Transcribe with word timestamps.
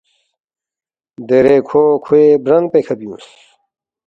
دیرے 1.27 1.55
کھو 1.67 1.83
کھوے 2.03 2.23
برانگ 2.43 2.67
پیکھہ 2.71 2.95
بیُونگس 2.99 3.25